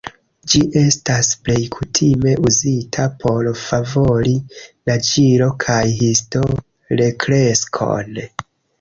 Ĝi 0.51 0.59
estas 0.79 1.27
plej 1.47 1.57
kutime 1.75 2.33
uzita 2.51 3.05
por 3.25 3.51
favori 3.67 4.35
naĝilo- 4.91 5.53
kaj 5.69 5.81
histo-rekreskon. 6.03 8.15